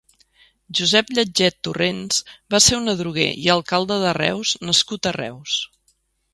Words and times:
Josep 0.77 1.11
Lletget 1.17 1.57
Torrents 1.67 2.23
va 2.55 2.63
ser 2.69 2.79
un 2.79 2.95
adroguer 2.95 3.29
i 3.45 3.53
alcalde 3.59 4.01
de 4.07 4.17
Reus 4.21 4.57
nascut 4.71 5.11
a 5.11 5.15
Reus. 5.23 5.63